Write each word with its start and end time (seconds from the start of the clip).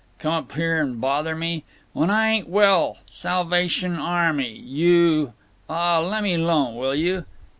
Come 0.17 0.33
up 0.33 0.51
here 0.53 0.81
and 0.81 0.99
bother 0.99 1.35
me. 1.35 1.63
When 1.93 2.09
I 2.09 2.29
ain't 2.29 2.49
well. 2.49 2.97
Salvation 3.05 3.97
Army. 3.97 4.49
You——. 4.51 5.33
Aw, 5.69 5.99
lemme 5.99 6.39
'lone, 6.43 6.75
will 6.75 6.95
you?" 6.95 7.25